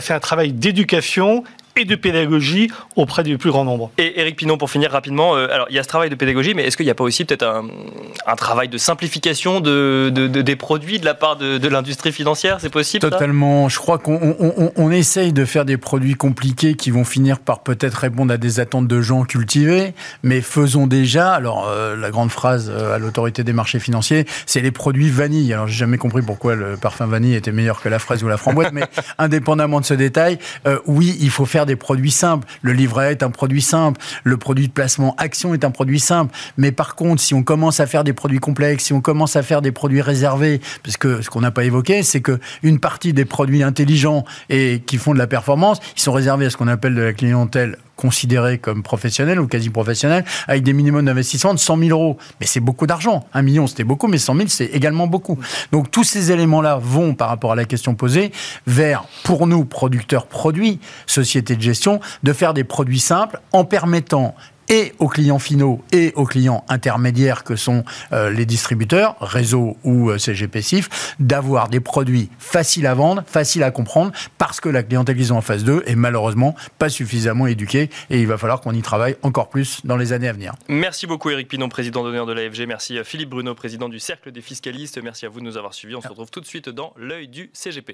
c'est 0.00 0.14
un 0.14 0.20
travail 0.20 0.52
d'éducation 0.52 1.44
et 1.76 1.84
de 1.84 1.96
pédagogie 1.96 2.70
auprès 2.96 3.22
du 3.22 3.38
plus 3.38 3.50
grand 3.50 3.64
nombre. 3.64 3.90
Et 3.98 4.20
Eric 4.20 4.36
Pinon, 4.36 4.56
pour 4.56 4.70
finir 4.70 4.92
rapidement, 4.92 5.36
euh, 5.36 5.48
alors 5.52 5.66
il 5.70 5.76
y 5.76 5.78
a 5.78 5.82
ce 5.82 5.88
travail 5.88 6.10
de 6.10 6.14
pédagogie, 6.14 6.54
mais 6.54 6.64
est-ce 6.64 6.76
qu'il 6.76 6.86
n'y 6.86 6.90
a 6.90 6.94
pas 6.94 7.04
aussi 7.04 7.24
peut-être 7.24 7.44
un, 7.44 8.36
travail 8.36 8.68
de 8.68 8.78
simplification 8.78 9.60
de, 9.60 10.10
des 10.10 10.56
produits 10.56 10.98
de 10.98 11.04
la 11.04 11.14
part 11.14 11.36
de, 11.36 11.68
l'industrie 11.68 12.12
financière 12.12 12.58
C'est 12.60 12.68
possible 12.68 13.00
Totalement. 13.00 13.68
Je 13.68 13.78
crois 13.78 13.98
qu'on 13.98 14.36
on, 14.76 14.90
essaye 14.90 15.32
de 15.32 15.44
faire 15.44 15.64
des 15.64 15.76
produits 15.76 16.14
compliqués 16.14 16.74
qui 16.74 16.90
vont 16.90 17.04
finir 17.04 17.40
par 17.40 17.62
peut-être 17.62 17.94
répondre 17.94 18.32
à 18.32 18.36
des 18.36 18.60
attentes 18.60 18.86
de 18.86 19.00
gens 19.00 19.24
cultivés, 19.24 19.94
mais 20.22 20.40
faisons 20.40 20.86
déjà, 20.86 21.32
alors 21.32 21.66
euh, 21.68 21.96
la 21.96 22.10
grande 22.10 22.30
phrase 22.30 22.70
euh, 22.72 22.94
à 22.94 22.98
l'autorité 22.98 23.44
des 23.44 23.52
marchés 23.52 23.80
financiers, 23.80 24.26
c'est 24.46 24.60
les 24.60 24.70
produits 24.70 25.10
vanille. 25.10 25.52
Alors 25.52 25.66
j'ai 25.66 25.78
jamais 25.78 25.98
compris 25.98 26.22
pourquoi 26.22 26.54
le 26.54 26.76
parfum 26.76 27.06
vanille 27.06 27.34
était 27.34 27.52
meilleur 27.52 27.80
que 27.80 27.88
la 27.88 27.98
fraise 27.98 28.22
ou 28.22 28.28
la 28.28 28.36
framboise, 28.36 28.70
mais 28.72 28.84
indépendamment 29.18 29.80
de 29.80 29.86
ce 29.86 29.94
détail, 29.94 30.38
oui, 30.86 31.16
il 31.20 31.30
faut 31.30 31.46
faire 31.46 31.63
des 31.66 31.76
produits 31.76 32.10
simples. 32.10 32.46
Le 32.62 32.72
livret 32.72 33.12
est 33.12 33.22
un 33.22 33.30
produit 33.30 33.62
simple. 33.62 34.00
Le 34.24 34.36
produit 34.36 34.68
de 34.68 34.72
placement 34.72 35.14
action 35.18 35.54
est 35.54 35.64
un 35.64 35.70
produit 35.70 36.00
simple. 36.00 36.34
Mais 36.56 36.72
par 36.72 36.94
contre, 36.94 37.22
si 37.22 37.34
on 37.34 37.42
commence 37.42 37.80
à 37.80 37.86
faire 37.86 38.04
des 38.04 38.12
produits 38.12 38.38
complexes, 38.38 38.84
si 38.84 38.92
on 38.92 39.00
commence 39.00 39.36
à 39.36 39.42
faire 39.42 39.62
des 39.62 39.72
produits 39.72 40.02
réservés, 40.02 40.60
parce 40.82 40.96
que 40.96 41.22
ce 41.22 41.30
qu'on 41.30 41.40
n'a 41.40 41.50
pas 41.50 41.64
évoqué, 41.64 42.02
c'est 42.02 42.20
que 42.20 42.38
une 42.62 42.78
partie 42.78 43.12
des 43.12 43.24
produits 43.24 43.62
intelligents 43.62 44.24
et 44.50 44.82
qui 44.84 44.98
font 44.98 45.12
de 45.12 45.18
la 45.18 45.26
performance, 45.26 45.78
ils 45.96 46.02
sont 46.02 46.12
réservés 46.12 46.46
à 46.46 46.50
ce 46.50 46.56
qu'on 46.56 46.68
appelle 46.68 46.94
de 46.94 47.02
la 47.02 47.12
clientèle 47.12 47.78
considérés 47.96 48.58
comme 48.58 48.82
professionnels 48.82 49.40
ou 49.40 49.46
quasi 49.46 49.70
professionnels, 49.70 50.24
avec 50.48 50.62
des 50.62 50.72
minimums 50.72 51.04
d'investissement 51.04 51.54
de 51.54 51.58
100 51.58 51.78
000 51.78 51.90
euros. 51.90 52.18
Mais 52.40 52.46
c'est 52.46 52.60
beaucoup 52.60 52.86
d'argent. 52.86 53.26
Un 53.32 53.42
million, 53.42 53.66
c'était 53.66 53.84
beaucoup, 53.84 54.08
mais 54.08 54.18
100 54.18 54.36
000, 54.36 54.48
c'est 54.48 54.66
également 54.66 55.06
beaucoup. 55.06 55.38
Donc 55.72 55.90
tous 55.90 56.04
ces 56.04 56.32
éléments-là 56.32 56.78
vont, 56.80 57.14
par 57.14 57.28
rapport 57.28 57.52
à 57.52 57.56
la 57.56 57.64
question 57.64 57.94
posée, 57.94 58.32
vers, 58.66 59.04
pour 59.22 59.46
nous, 59.46 59.64
producteurs 59.64 60.26
produits, 60.26 60.80
sociétés 61.06 61.56
de 61.56 61.62
gestion, 61.62 62.00
de 62.22 62.32
faire 62.32 62.54
des 62.54 62.64
produits 62.64 63.00
simples 63.00 63.40
en 63.52 63.64
permettant 63.64 64.34
et 64.68 64.92
aux 64.98 65.08
clients 65.08 65.38
finaux 65.38 65.82
et 65.92 66.12
aux 66.16 66.24
clients 66.24 66.64
intermédiaires 66.68 67.44
que 67.44 67.56
sont 67.56 67.84
euh, 68.12 68.30
les 68.30 68.46
distributeurs, 68.46 69.16
réseau 69.20 69.76
ou 69.84 70.10
euh, 70.10 70.18
CGP 70.18 70.62
CIF, 70.62 71.14
d'avoir 71.18 71.68
des 71.68 71.80
produits 71.80 72.30
faciles 72.38 72.86
à 72.86 72.94
vendre, 72.94 73.22
faciles 73.26 73.62
à 73.62 73.70
comprendre, 73.70 74.12
parce 74.38 74.60
que 74.60 74.68
la 74.68 74.82
clientèle 74.82 75.16
qu'ils 75.16 75.32
ont 75.32 75.38
en 75.38 75.42
phase 75.42 75.64
2 75.64 75.84
est 75.86 75.94
malheureusement 75.94 76.54
pas 76.78 76.88
suffisamment 76.88 77.46
éduquée 77.46 77.90
et 78.10 78.20
il 78.20 78.26
va 78.26 78.38
falloir 78.38 78.60
qu'on 78.60 78.72
y 78.72 78.82
travaille 78.82 79.16
encore 79.22 79.48
plus 79.48 79.80
dans 79.84 79.96
les 79.96 80.12
années 80.12 80.28
à 80.28 80.32
venir. 80.32 80.54
Merci 80.68 81.06
beaucoup 81.06 81.30
Eric 81.30 81.48
Pinon, 81.48 81.68
président 81.68 82.02
d'honneur 82.02 82.26
de 82.26 82.32
l'AFG. 82.32 82.66
Merci 82.66 82.98
Philippe 83.04 83.30
Bruno, 83.30 83.54
président 83.54 83.88
du 83.88 83.98
Cercle 83.98 84.32
des 84.32 84.40
fiscalistes. 84.40 85.00
Merci 85.02 85.26
à 85.26 85.28
vous 85.28 85.40
de 85.40 85.44
nous 85.44 85.56
avoir 85.56 85.74
suivis. 85.74 85.96
On 85.96 86.00
se 86.00 86.08
retrouve 86.08 86.30
tout 86.30 86.40
de 86.40 86.46
suite 86.46 86.68
dans 86.68 86.92
l'œil 86.96 87.28
du 87.28 87.50
CGP. 87.52 87.92